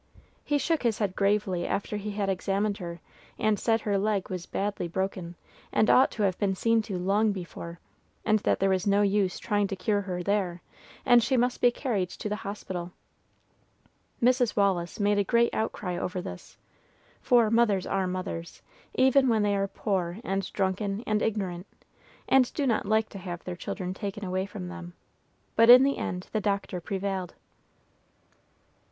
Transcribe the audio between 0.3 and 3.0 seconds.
He shook his head gravely after he had examined her,